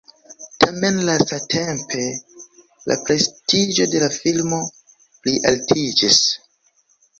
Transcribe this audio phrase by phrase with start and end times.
[0.63, 2.05] Tamen lastatempe
[2.93, 4.63] la prestiĝo de la filmo
[5.29, 6.21] plialtiĝis.